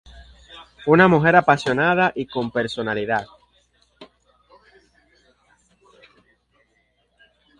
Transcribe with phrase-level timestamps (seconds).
[0.87, 3.27] Una mujer apasionada y con personalidad.